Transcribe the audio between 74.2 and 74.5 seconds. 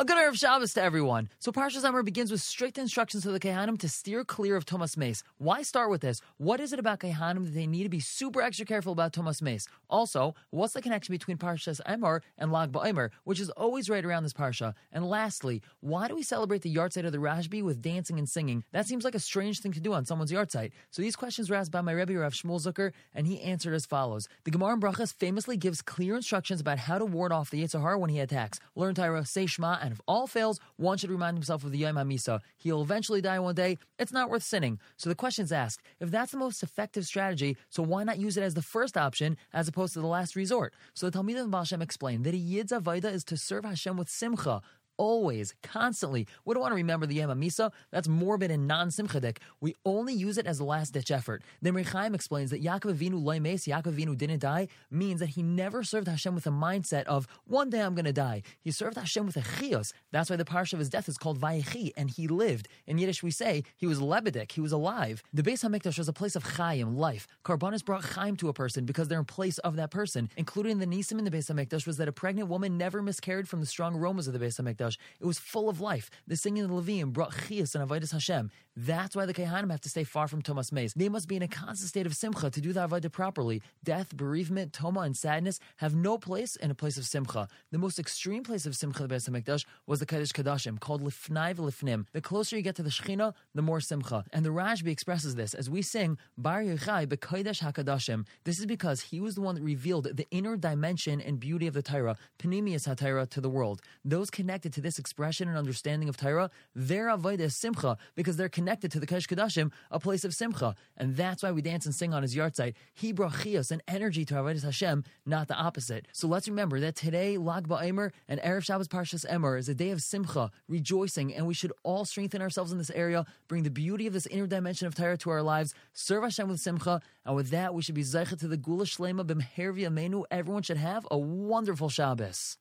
of the